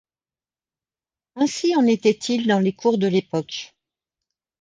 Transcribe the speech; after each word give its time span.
Ainsi 1.35 1.75
en 1.75 1.85
était-il 1.85 2.47
dans 2.47 2.59
les 2.59 2.73
cours 2.73 2.97
de 2.97 3.05
l'époque. 3.05 3.75